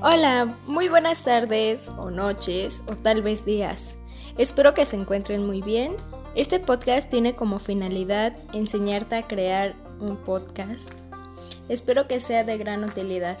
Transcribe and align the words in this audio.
Hola, 0.00 0.56
muy 0.68 0.88
buenas 0.88 1.24
tardes 1.24 1.90
o 1.98 2.08
noches 2.08 2.84
o 2.86 2.94
tal 2.94 3.20
vez 3.20 3.44
días. 3.44 3.96
Espero 4.36 4.72
que 4.72 4.86
se 4.86 4.94
encuentren 4.94 5.44
muy 5.44 5.60
bien. 5.60 5.96
Este 6.36 6.60
podcast 6.60 7.10
tiene 7.10 7.34
como 7.34 7.58
finalidad 7.58 8.36
enseñarte 8.54 9.16
a 9.16 9.26
crear 9.26 9.74
un 9.98 10.16
podcast. 10.16 10.92
Espero 11.68 12.06
que 12.06 12.20
sea 12.20 12.44
de 12.44 12.58
gran 12.58 12.84
utilidad. 12.84 13.38